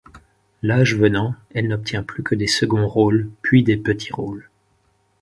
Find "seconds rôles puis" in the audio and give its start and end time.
2.47-3.61